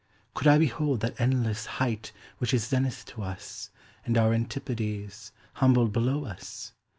Could 0.33 0.47
I 0.47 0.57
behold 0.57 1.01
that 1.01 1.15
endlesse 1.17 1.67
height 1.77 2.11
which 2.39 2.53
isZenith 2.53 3.05
to 3.05 3.21
us, 3.21 3.69
and 4.03 4.17
our 4.17 4.33
Antipodes, 4.33 5.31
Humbled 5.53 5.93
below 5.93 6.25
us? 6.25 6.73